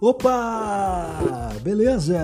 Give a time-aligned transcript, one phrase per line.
[0.00, 1.58] Opa!
[1.60, 2.16] Beleza?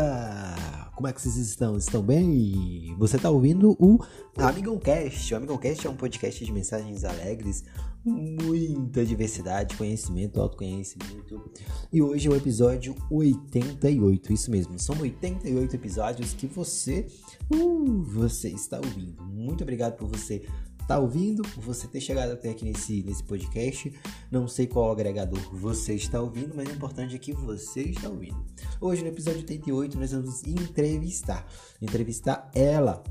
[0.94, 1.76] Como é que vocês estão?
[1.76, 2.94] Estão bem?
[3.00, 3.98] Você está ouvindo o
[4.38, 5.34] Amigão Cast.
[5.34, 7.64] O Amigão Cast é um podcast de mensagens alegres,
[8.04, 11.50] muita diversidade, conhecimento, autoconhecimento.
[11.92, 14.78] E hoje é o episódio 88, isso mesmo.
[14.78, 17.08] São 88 episódios que você,
[17.52, 19.20] uh, você está ouvindo.
[19.24, 20.46] Muito obrigado por você
[20.86, 23.92] tá ouvindo, você ter chegado até aqui nesse, nesse podcast.
[24.30, 28.44] Não sei qual agregador você está ouvindo, mas o importante é que você está ouvindo.
[28.80, 31.46] Hoje, no episódio 88, nós vamos entrevistar.
[31.80, 33.02] Entrevistar ela,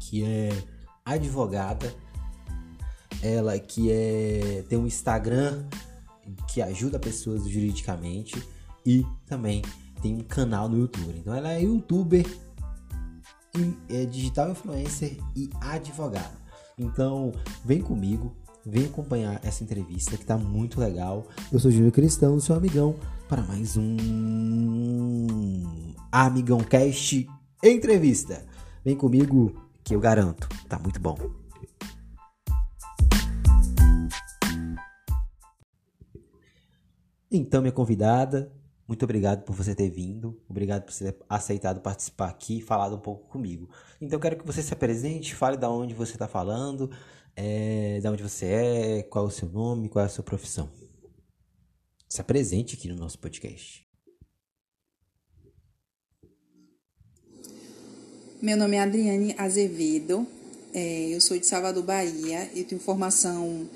[0.00, 0.50] que é
[1.04, 1.92] advogada,
[3.22, 5.64] ela que é tem um Instagram
[6.52, 8.40] que ajuda pessoas juridicamente
[8.84, 9.62] e também
[10.00, 11.18] tem um canal no YouTube.
[11.18, 12.26] Então ela é youtuber,
[13.88, 16.45] é digital influencer e advogada.
[16.78, 17.32] Então,
[17.64, 21.26] vem comigo, vem acompanhar essa entrevista que tá muito legal.
[21.50, 22.96] Eu sou Júlio Cristão, seu amigão,
[23.30, 25.26] para mais um
[26.12, 27.26] Amigão Cast
[27.64, 28.44] Entrevista.
[28.84, 31.16] Vem comigo que eu garanto, tá muito bom.
[37.30, 38.52] Então, minha convidada,
[38.88, 43.00] muito obrigado por você ter vindo, obrigado por ter aceitado participar aqui e falado um
[43.00, 43.68] pouco comigo.
[44.00, 46.88] Então, quero que você se apresente, fale da onde você está falando,
[47.34, 50.70] é, da onde você é, qual é o seu nome, qual é a sua profissão.
[52.08, 53.84] Se apresente aqui no nosso podcast.
[58.40, 60.26] Meu nome é Adriane Azevedo,
[60.72, 63.68] é, eu sou de Salvador, Bahia, eu tenho formação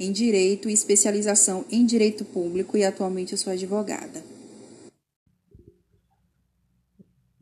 [0.00, 4.25] em Direito e especialização em Direito Público e atualmente eu sou advogada.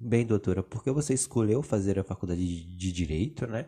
[0.07, 3.67] Bem, doutora, por que você escolheu fazer a faculdade de Direito, né?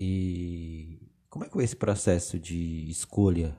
[0.00, 3.54] E como é que foi esse processo de escolha?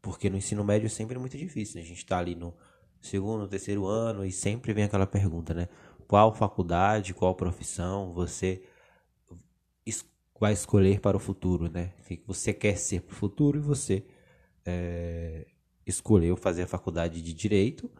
[0.00, 1.82] Porque no ensino médio é sempre muito difícil, né?
[1.82, 2.54] A gente está ali no
[2.98, 5.68] segundo, terceiro ano e sempre vem aquela pergunta, né?
[6.08, 8.62] Qual faculdade, qual profissão você
[10.40, 11.92] vai escolher para o futuro, né?
[12.00, 14.06] O que você quer ser para o futuro e você
[14.64, 15.46] é,
[15.86, 17.90] escolheu fazer a faculdade de Direito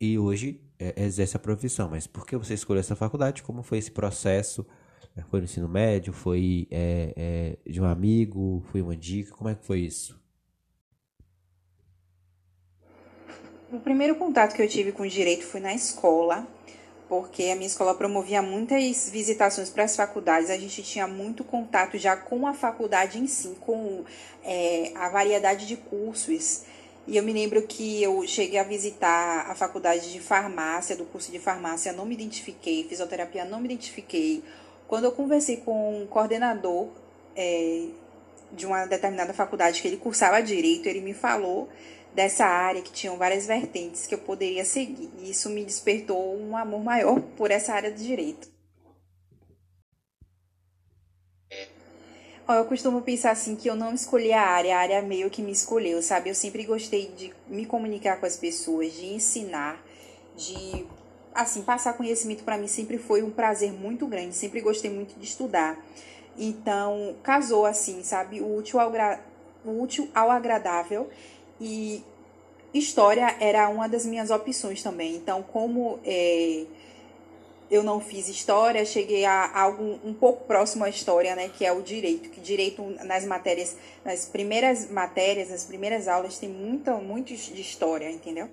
[0.00, 1.88] e hoje é, exerce a profissão.
[1.90, 3.42] Mas por que você escolheu essa faculdade?
[3.42, 4.66] Como foi esse processo?
[5.16, 6.12] É, foi no ensino médio?
[6.12, 8.62] Foi é, é, de um amigo?
[8.70, 9.32] Foi uma dica?
[9.32, 10.20] Como é que foi isso?
[13.72, 16.46] O primeiro contato que eu tive com o direito foi na escola,
[17.08, 20.50] porque a minha escola promovia muitas visitações para as faculdades.
[20.50, 24.04] A gente tinha muito contato já com a faculdade em si, com
[24.44, 26.64] é, a variedade de cursos
[27.06, 31.32] e eu me lembro que eu cheguei a visitar a faculdade de farmácia, do curso
[31.32, 34.42] de farmácia, não me identifiquei, fisioterapia não me identifiquei.
[34.86, 36.88] Quando eu conversei com um coordenador
[37.34, 37.86] é,
[38.52, 41.68] de uma determinada faculdade que ele cursava direito, ele me falou
[42.14, 45.10] dessa área que tinham várias vertentes que eu poderia seguir.
[45.18, 48.51] E isso me despertou um amor maior por essa área de direito.
[52.48, 55.52] Eu costumo pensar assim que eu não escolhi a área, a área meio que me
[55.52, 56.28] escolheu, sabe?
[56.28, 59.82] Eu sempre gostei de me comunicar com as pessoas, de ensinar,
[60.36, 60.84] de
[61.34, 65.24] assim, passar conhecimento para mim sempre foi um prazer muito grande, sempre gostei muito de
[65.24, 65.82] estudar.
[66.36, 68.40] Então, casou assim, sabe?
[68.40, 69.20] O útil ao, gra...
[69.64, 71.08] o útil ao agradável
[71.60, 72.02] e
[72.74, 75.14] história era uma das minhas opções também.
[75.14, 76.64] Então, como é,
[77.72, 81.72] eu não fiz história, cheguei a algo um pouco próximo à história, né, que é
[81.72, 83.74] o direito, que direito nas matérias,
[84.04, 88.50] nas primeiras matérias, nas primeiras aulas tem muita, muito de história, entendeu?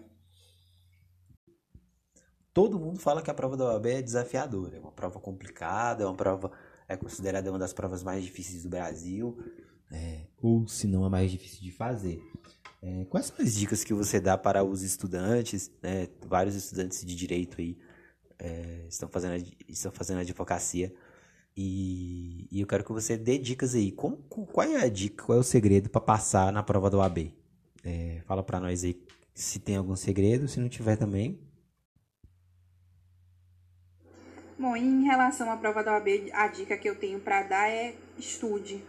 [2.54, 6.08] Todo mundo fala que a prova da OAB é desafiadora, é uma prova complicada, é
[6.08, 6.50] uma prova
[6.88, 9.38] é considerada uma das provas mais difíceis do Brasil,
[9.92, 12.22] é, ou se não a mais difícil de fazer.
[12.82, 17.14] É, quais são as dicas que você dá para os estudantes, né, vários estudantes de
[17.14, 17.78] direito aí,
[18.40, 20.94] é, estão, fazendo, estão fazendo advocacia.
[21.56, 23.92] E, e, eu quero que você dê dicas aí.
[23.92, 27.34] Como, qual é a dica, qual é o segredo para passar na prova do AB?
[27.84, 29.02] É, fala para nós aí
[29.34, 31.40] se tem algum segredo, se não tiver também.
[34.58, 37.96] Bom, em relação à prova da OAB, a dica que eu tenho para dar é
[38.18, 38.84] estude.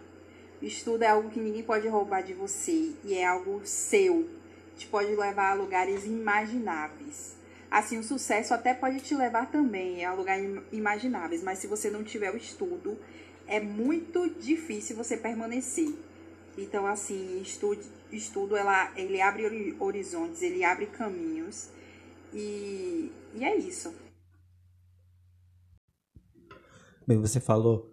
[0.61, 4.29] Estudo é algo que ninguém pode roubar de você e é algo seu.
[4.77, 7.37] Te pode levar a lugares imagináveis.
[7.71, 12.03] Assim, o sucesso até pode te levar também a lugares imagináveis, mas se você não
[12.03, 12.99] tiver o estudo,
[13.47, 15.95] é muito difícil você permanecer.
[16.59, 17.81] Então, assim, estudo,
[18.11, 21.69] estudo ela, ele abre horizontes, ele abre caminhos
[22.33, 23.95] e, e é isso.
[27.07, 27.91] Bem, você falou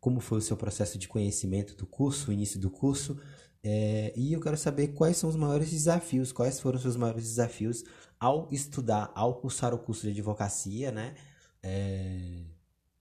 [0.00, 3.20] como foi o seu processo de conhecimento do curso, o início do curso.
[3.68, 7.24] É, e eu quero saber quais são os maiores desafios, quais foram os seus maiores
[7.24, 7.82] desafios
[8.20, 11.16] ao estudar, ao cursar o curso de advocacia, né?
[11.60, 12.44] É,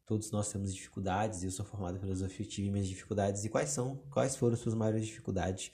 [0.07, 3.45] todos nós temos dificuldades, eu sou formado em filosofia, tive minhas dificuldades.
[3.45, 5.71] E quais são, quais foram as suas maiores dificuldades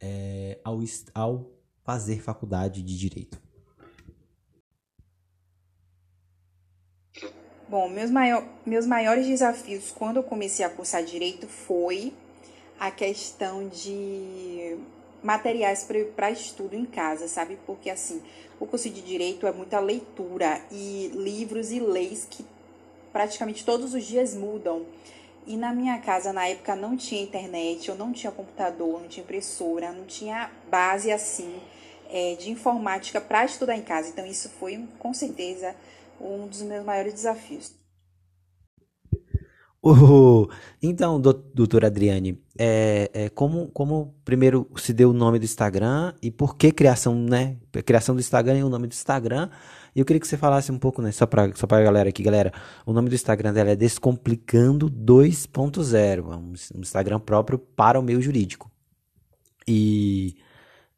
[0.00, 0.78] é, ao,
[1.12, 1.50] ao
[1.82, 3.42] fazer faculdade de direito?
[7.68, 12.14] Bom, meus, maior, meus maiores desafios quando eu comecei a cursar direito foi
[12.78, 14.78] a questão de
[15.22, 17.58] materiais para estudo em casa, sabe?
[17.66, 18.22] Porque assim,
[18.60, 22.44] o curso de direito é muita leitura e livros e leis que
[23.12, 24.86] praticamente todos os dias mudam.
[25.46, 29.24] E na minha casa, na época, não tinha internet, eu não tinha computador, não tinha
[29.24, 31.58] impressora, não tinha base assim
[32.10, 34.10] é, de informática para estudar em casa.
[34.10, 35.74] Então, isso foi com certeza
[36.20, 37.77] um dos meus maiores desafios.
[39.98, 40.46] Uh,
[40.82, 46.30] então, doutora Adriane, é, é, como, como primeiro se deu o nome do Instagram e
[46.30, 47.56] por que criação, né?
[47.86, 49.48] Criação do Instagram e o nome do Instagram.
[49.96, 51.10] E eu queria que você falasse um pouco, né?
[51.10, 52.52] Só para só a galera aqui, galera.
[52.84, 56.32] O nome do Instagram dela é Descomplicando 2.0.
[56.32, 58.70] É um, um Instagram próprio para o meio jurídico.
[59.66, 60.36] E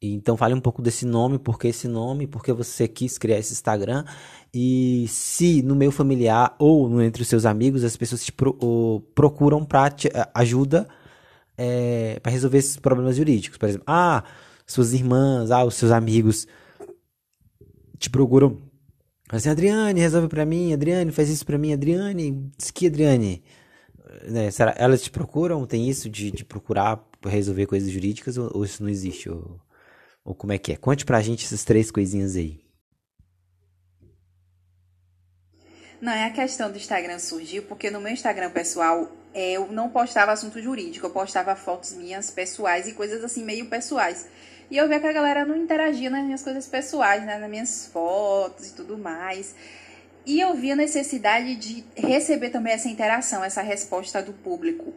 [0.03, 3.39] então fale um pouco desse nome, por que esse nome, por que você quis criar
[3.39, 4.05] esse Instagram.
[4.53, 9.65] E se no meio familiar ou entre os seus amigos as pessoas te pro, procuram
[9.65, 9.95] para
[10.35, 10.89] ajuda
[11.57, 14.25] é, para resolver esses problemas jurídicos, por exemplo, ah,
[14.67, 16.47] suas irmãs, ah, os seus amigos
[17.99, 18.59] te procuram.
[19.29, 23.43] Assim, Adriane, resolve para mim, Adriane, faz isso para mim, Adriane, diz que Adriane,
[24.27, 28.65] né, será, elas te procuram, tem isso de, de procurar resolver coisas jurídicas ou, ou
[28.65, 29.29] isso não existe?
[29.29, 29.61] Ou...
[30.31, 30.77] Ou como é que é?
[30.77, 32.61] Conte pra gente essas três coisinhas aí.
[36.01, 40.31] Não, é a questão do Instagram surgiu porque no meu Instagram pessoal eu não postava
[40.31, 44.29] assunto jurídico, eu postava fotos minhas pessoais e coisas assim meio pessoais.
[44.71, 47.87] E eu via que a galera não interagia nas minhas coisas pessoais, né, nas minhas
[47.93, 49.53] fotos e tudo mais.
[50.25, 54.95] E eu vi a necessidade de receber também essa interação, essa resposta do público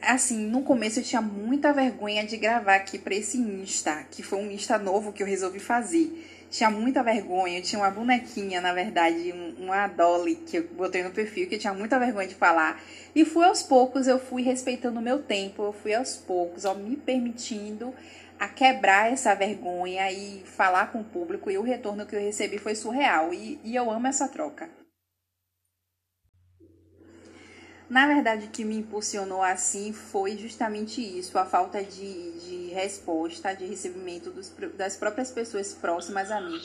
[0.00, 4.38] assim, no começo eu tinha muita vergonha de gravar aqui para esse Insta, que foi
[4.38, 6.28] um Insta novo que eu resolvi fazer.
[6.50, 11.02] Tinha muita vergonha, eu tinha uma bonequinha, na verdade, um, uma dolly que eu botei
[11.02, 12.80] no perfil, que eu tinha muita vergonha de falar.
[13.14, 16.74] E fui aos poucos, eu fui respeitando o meu tempo, eu fui aos poucos, ó,
[16.74, 17.94] me permitindo
[18.38, 21.50] a quebrar essa vergonha e falar com o público.
[21.50, 23.32] E o retorno que eu recebi foi surreal.
[23.32, 24.81] E, e eu amo essa troca.
[27.92, 33.54] Na verdade, o que me impulsionou assim foi justamente isso, a falta de, de resposta,
[33.54, 36.58] de recebimento dos, das próprias pessoas próximas a mim.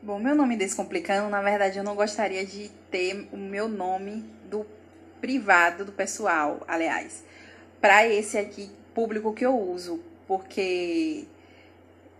[0.00, 4.64] Bom, meu nome Descomplicando, na verdade, eu não gostaria de ter o meu nome do
[5.20, 7.24] privado, do pessoal, aliás,
[7.80, 11.26] para esse aqui público que eu uso, porque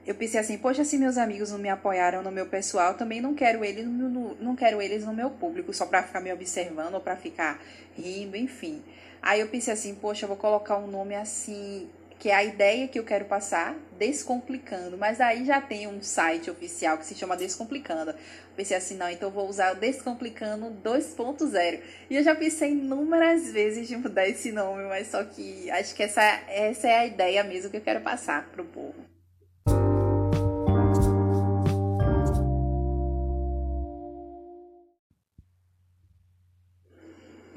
[0.07, 3.35] eu pensei assim, poxa, se meus amigos não me apoiaram no meu pessoal, também não
[3.35, 7.01] quero eles no, não quero eles no meu público, só para ficar me observando ou
[7.01, 7.63] para ficar
[7.97, 8.83] rindo, enfim.
[9.23, 12.87] Aí eu pensei assim, poxa, eu vou colocar um nome assim, que é a ideia
[12.87, 14.99] que eu quero passar, Descomplicando.
[14.99, 18.11] Mas aí já tem um site oficial que se chama Descomplicando.
[18.11, 18.17] Eu
[18.55, 21.81] pensei assim, não, então eu vou usar o Descomplicando 2.0.
[22.11, 26.03] E eu já pensei inúmeras vezes de mudar esse nome, mas só que acho que
[26.03, 29.14] essa, essa é a ideia mesmo que eu quero passar pro povo.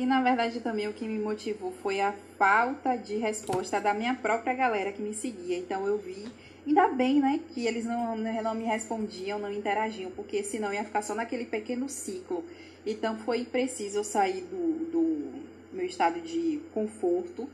[0.07, 4.53] Na verdade também o que me motivou foi a falta de resposta da minha própria
[4.53, 5.57] galera que me seguia.
[5.57, 6.25] Então eu vi,
[6.65, 11.01] ainda bem, né, que eles não, não me respondiam, não interagiam, porque senão ia ficar
[11.01, 12.43] só naquele pequeno ciclo.
[12.85, 15.33] Então foi preciso eu sair do, do
[15.73, 17.49] meu estado de conforto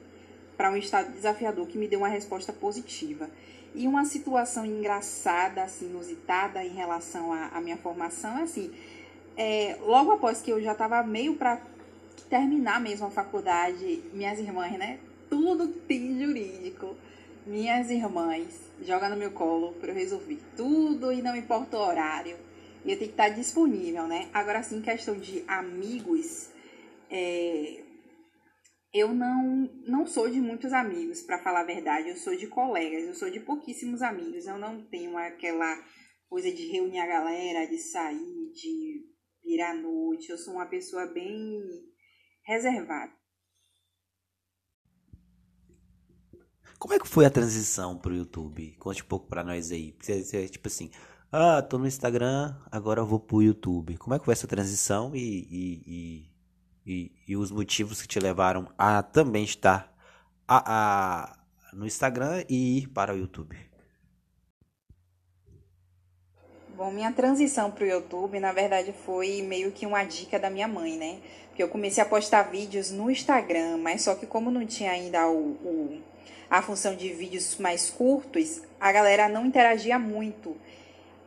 [0.55, 3.29] para um estado desafiador que me deu uma resposta positiva.
[3.75, 8.71] E uma situação engraçada, assim, inusitada em relação à, à minha formação é assim.
[9.35, 11.59] É, logo após que eu já estava meio para
[12.33, 14.99] terminar mesmo a faculdade, minhas irmãs, né?
[15.29, 16.97] Tudo tem jurídico.
[17.45, 22.35] Minhas irmãs joga no meu colo para eu resolver tudo e não importa o horário.
[22.83, 24.29] E eu tenho que estar disponível, né?
[24.33, 26.49] Agora, sim, questão de amigos,
[27.07, 27.83] é...
[28.91, 32.09] eu não, não sou de muitos amigos, para falar a verdade.
[32.09, 34.47] Eu sou de colegas, eu sou de pouquíssimos amigos.
[34.47, 35.79] Eu não tenho aquela
[36.27, 39.05] coisa de reunir a galera, de sair, de
[39.45, 40.31] virar à noite.
[40.31, 41.92] Eu sou uma pessoa bem
[42.43, 43.11] reservado.
[46.77, 48.75] Como é que foi a transição pro YouTube?
[48.79, 49.95] Conte um pouco para nós aí.
[49.99, 50.91] Você, tipo assim,
[51.31, 53.97] ah, tô no Instagram, agora eu vou pro YouTube.
[53.97, 56.33] Como é que foi essa transição e, e, e
[56.85, 59.93] e, os motivos que te levaram a também estar
[60.47, 61.37] a, a,
[61.73, 63.57] no Instagram e ir para o YouTube.
[66.75, 70.67] Bom, minha transição para o YouTube, na verdade, foi meio que uma dica da minha
[70.67, 71.21] mãe, né?
[71.53, 75.27] Porque eu comecei a postar vídeos no Instagram, mas só que como não tinha ainda
[75.27, 76.01] o, o
[76.49, 80.57] a função de vídeos mais curtos, a galera não interagia muito.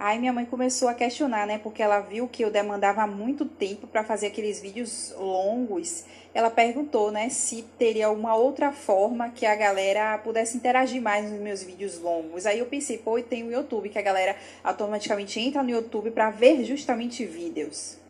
[0.00, 1.59] Aí minha mãe começou a questionar, né?
[1.59, 6.04] Porque ela viu que eu demandava muito tempo para fazer aqueles vídeos longos.
[6.35, 11.40] Ela perguntou, né, se teria uma outra forma que a galera pudesse interagir mais nos
[11.40, 12.47] meus vídeos longos.
[12.47, 16.30] Aí eu pensei, pô, tem o YouTube, que a galera automaticamente entra no YouTube para
[16.30, 18.04] ver justamente vídeos.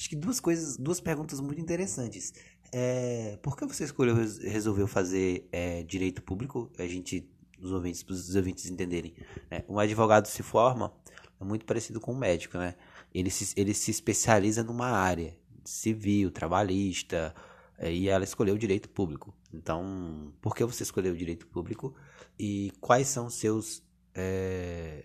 [0.00, 2.32] Acho que duas coisas, duas perguntas muito interessantes.
[2.72, 6.72] É, por que você escolheu, resolveu fazer é, direito público?
[6.78, 7.28] A gente
[7.58, 9.12] dos ouvintes, para os ouvintes entenderem.
[9.50, 9.62] Né?
[9.68, 10.90] Um advogado se forma
[11.38, 12.76] é muito parecido com um médico, né?
[13.12, 17.34] Ele se, ele se especializa numa área civil, trabalhista,
[17.76, 19.36] é, e ela escolheu o direito público.
[19.52, 21.94] Então, por que você escolheu o direito público
[22.38, 23.82] e quais são seus
[24.14, 25.04] é,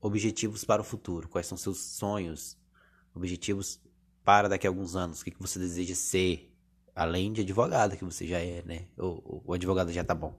[0.00, 1.28] objetivos para o futuro?
[1.28, 2.56] Quais são seus sonhos,
[3.12, 3.80] objetivos
[4.28, 5.22] para daqui a alguns anos?
[5.22, 6.54] O que, que você deseja ser?
[6.94, 8.82] Além de advogado, que você já é, né?
[8.98, 10.34] O, o advogado já tá bom.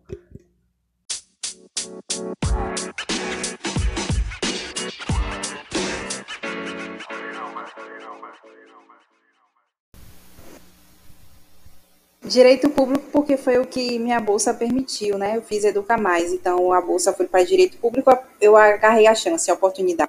[12.24, 15.36] Direito público porque foi o que minha bolsa permitiu, né?
[15.36, 19.50] Eu fiz Educa Mais, então a bolsa foi para direito público, eu agarrei a chance,
[19.50, 20.09] a oportunidade.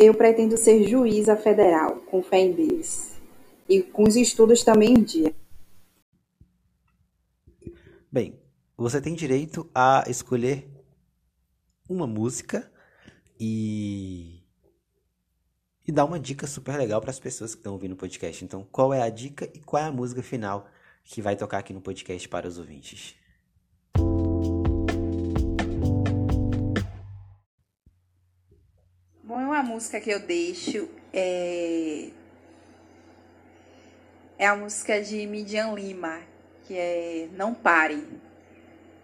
[0.00, 3.10] Eu pretendo ser juíza federal, com fé em Deus.
[3.68, 5.34] E com os estudos também em dia.
[8.10, 8.40] Bem,
[8.76, 10.66] você tem direito a escolher
[11.88, 12.72] uma música
[13.38, 14.40] e
[15.86, 18.44] e dar uma dica super legal para as pessoas que estão ouvindo o podcast.
[18.44, 20.68] Então, qual é a dica e qual é a música final
[21.04, 23.16] que vai tocar aqui no podcast para os ouvintes?
[29.80, 32.10] Música que eu deixo é
[34.38, 36.20] é a música de Midian Lima,
[36.66, 38.06] que é Não Pare.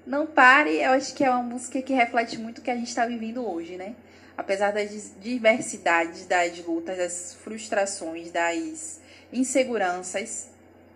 [0.06, 2.88] Não Pare, eu acho que é uma música que reflete muito o que a gente
[2.88, 3.96] está vivendo hoje, né?
[4.36, 9.00] Apesar das diversidades, das lutas, das frustrações, das
[9.32, 10.50] inseguranças,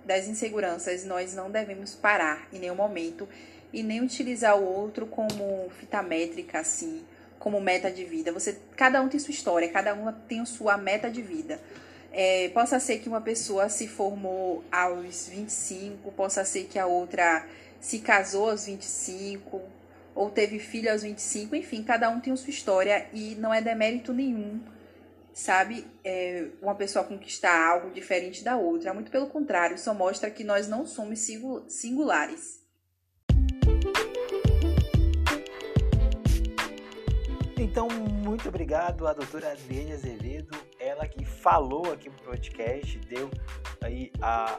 [0.05, 3.27] das inseguranças, nós não devemos parar em nenhum momento
[3.73, 7.03] e nem utilizar o outro como fita métrica, assim,
[7.41, 8.31] como meta de vida.
[8.31, 11.59] Você, cada um tem sua história, cada um tem sua meta de vida.
[12.13, 17.47] É, possa ser que uma pessoa se formou aos 25, possa ser que a outra
[17.81, 19.63] se casou aos 25,
[20.15, 24.13] ou teve filho aos 25, enfim, cada um tem sua história e não é demérito
[24.13, 24.61] nenhum,
[25.33, 25.87] sabe?
[26.05, 28.93] É, uma pessoa conquistar algo diferente da outra.
[28.93, 31.21] Muito pelo contrário, só mostra que nós não somos
[31.69, 32.60] singulares.
[37.71, 43.31] Então, muito obrigado à doutora Adriane Azevedo, ela que falou aqui no podcast, deu
[43.81, 44.59] aí a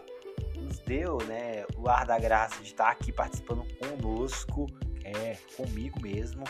[0.55, 4.65] nos deu, né, o ar da graça de estar aqui participando conosco,
[5.03, 6.45] é comigo mesmo.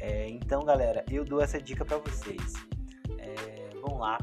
[0.00, 2.54] É, então, galera, eu dou essa dica para vocês.
[3.18, 4.16] É, vão lá,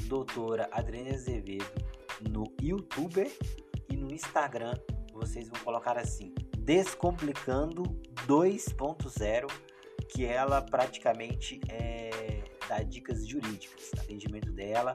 [0.00, 1.64] doutora Adriane Azevedo
[2.28, 3.26] no YouTube
[3.88, 4.74] e no Instagram.
[5.14, 7.84] Vocês vão colocar assim: Descomplicando
[8.26, 9.65] 2.0
[10.08, 13.90] que ela praticamente é, dá dicas jurídicas.
[13.98, 14.92] Atendimento dela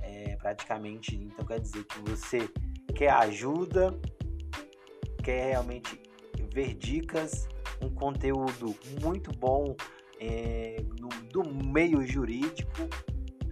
[0.00, 2.48] é praticamente, então quer dizer que você
[2.94, 3.98] quer ajuda,
[5.22, 6.00] quer realmente
[6.52, 7.48] ver dicas,
[7.80, 9.76] um conteúdo muito bom
[10.20, 12.88] é, no, do meio jurídico,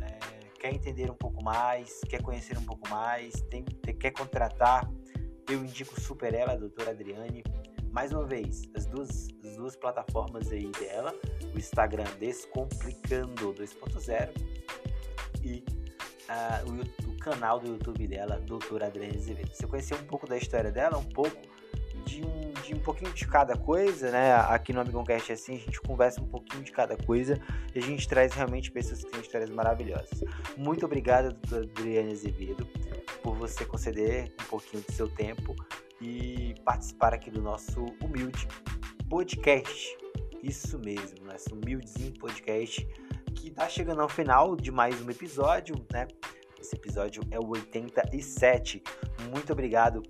[0.00, 0.18] é,
[0.58, 4.90] quer entender um pouco mais, quer conhecer um pouco mais, tem, quer contratar,
[5.48, 7.44] eu indico super ela, a doutora Adriane
[7.96, 11.14] mais uma vez, as duas, as duas plataformas aí dela,
[11.54, 14.30] o Instagram Descomplicando 2.0
[15.42, 15.64] e
[16.28, 19.50] uh, o, o, canal do YouTube dela, Doutora Adriane Azevedo.
[19.52, 21.36] Você conheceu um pouco da história dela, um pouco
[22.04, 24.34] de um, de um pouquinho de cada coisa, né?
[24.34, 27.40] Aqui no Amigão Cast assim, a gente conversa um pouquinho de cada coisa
[27.75, 30.22] e a gente traz realmente pessoas que têm histórias maravilhosas.
[30.56, 32.68] Muito obrigado, doutora Adriane Azevedo,
[33.22, 35.56] por você conceder um pouquinho do seu tempo
[36.00, 38.46] e participar aqui do nosso humilde
[39.08, 39.96] podcast.
[40.42, 42.86] Isso mesmo, nosso humildezinho podcast
[43.34, 46.06] que está chegando ao final de mais um episódio, né?
[46.60, 48.82] Esse episódio é o 87.
[49.30, 50.02] Muito obrigado.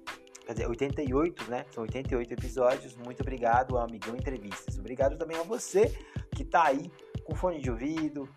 [0.46, 1.66] Quer dizer, 88, né?
[1.70, 2.96] São 88 episódios.
[2.96, 4.78] Muito obrigado ao Amigão Entrevistas.
[4.78, 5.92] Obrigado também a você
[6.34, 6.90] que tá aí
[7.24, 8.28] com fone de ouvido,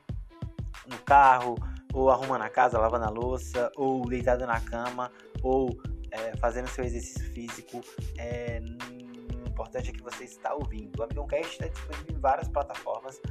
[0.88, 1.56] no carro,
[1.94, 5.12] ou arrumando a casa, lavando a louça, ou deitado na cama,
[5.44, 5.70] ou
[6.12, 7.82] é, fazendo seu exercício físico.
[8.18, 8.62] É,
[9.60, 10.98] importante é que você está ouvindo.
[11.00, 13.22] O Amigocast está disponível em várias plataformas,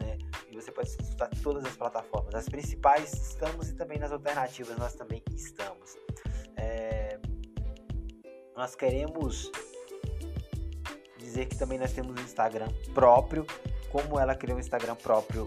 [0.00, 0.18] né?
[0.50, 2.34] E você pode escutar todas as plataformas.
[2.34, 5.96] As principais estamos e também nas alternativas nós também estamos.
[6.56, 7.20] É,
[8.56, 9.52] nós queremos
[11.18, 13.46] dizer que também nós temos um Instagram próprio.
[13.92, 15.46] Como ela criou um Instagram próprio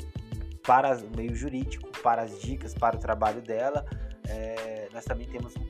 [0.65, 3.85] para o meio jurídico, para as dicas, para o trabalho dela.
[4.27, 5.65] É, nós também temos um,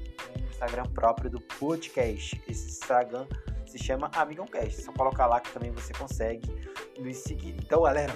[0.51, 2.39] Instagram próprio do podcast.
[2.47, 3.25] Esse Instagram
[3.69, 4.79] se chama Amigãocast.
[4.79, 6.49] É só colocar lá que também você consegue
[6.97, 7.55] nos seguir.
[7.57, 8.13] Então, galera,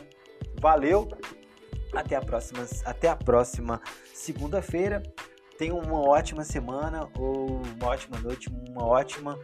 [0.60, 1.08] valeu.
[1.94, 3.80] Até a próxima, até a próxima
[4.14, 5.04] segunda-feira.
[5.58, 9.38] Tenha uma ótima semana ou uma ótima noite, uma ótima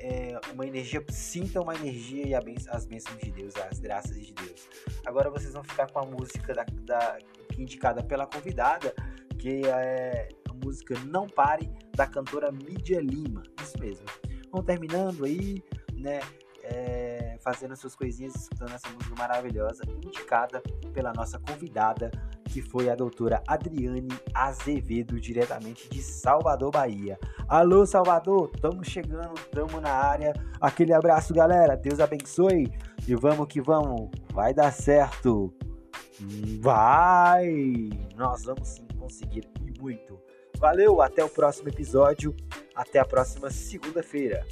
[0.00, 4.68] é, uma energia, sinta uma energia e as bênçãos de Deus, as graças de Deus.
[5.06, 7.18] Agora vocês vão ficar com a música da, da
[7.56, 8.92] indicada pela convidada,
[9.38, 13.42] que é a música Não Pare, da cantora Mídia Lima.
[13.62, 14.06] Isso mesmo.
[14.52, 15.62] Vão terminando aí,
[15.94, 16.20] né?
[16.64, 22.08] É, fazendo suas coisinhas, escutando essa música maravilhosa, indicada pela nossa convidada,
[22.44, 27.18] que foi a doutora Adriane Azevedo, diretamente de Salvador, Bahia.
[27.48, 30.34] Alô, Salvador, estamos chegando, estamos na área.
[30.60, 31.76] Aquele abraço, galera.
[31.76, 32.70] Deus abençoe
[33.08, 34.10] e vamos que vamos.
[34.32, 35.52] Vai dar certo.
[36.60, 37.90] Vai!
[38.14, 40.20] Nós vamos sim conseguir e muito.
[40.58, 42.36] Valeu, até o próximo episódio.
[42.74, 44.46] Até a próxima segunda-feira.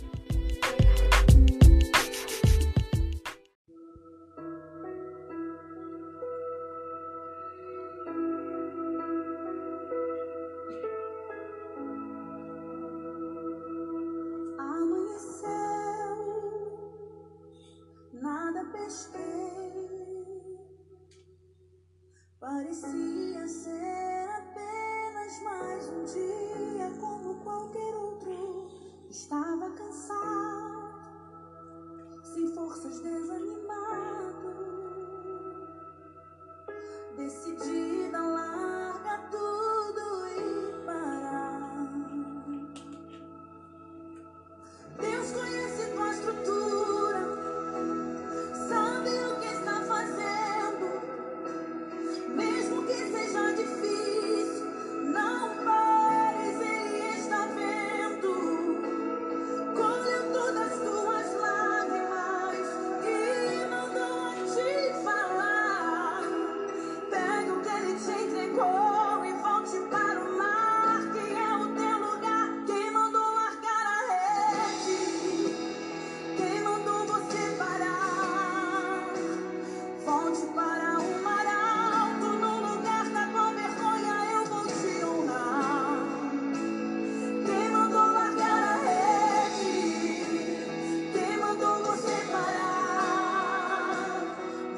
[22.40, 24.19] Parecia ser
[25.42, 28.68] mais um dia como qualquer outro.
[29.08, 30.94] Estava cansado,
[32.34, 33.59] sem forças, desanimado.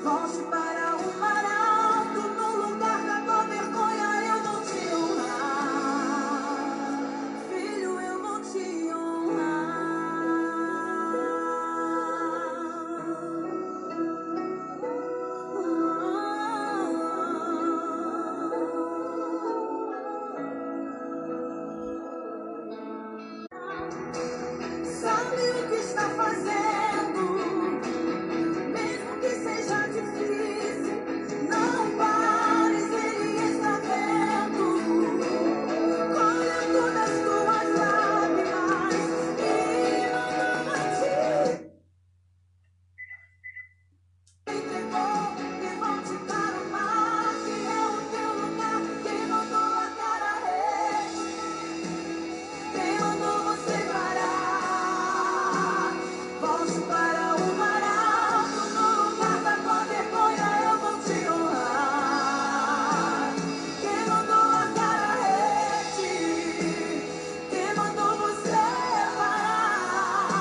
[0.02, 0.32] Parar?
[0.32, 0.81] Volte para